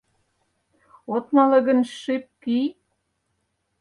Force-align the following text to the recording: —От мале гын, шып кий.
—От 1.13 1.25
мале 1.35 1.59
гын, 1.67 1.79
шып 2.01 2.25
кий. 2.43 2.67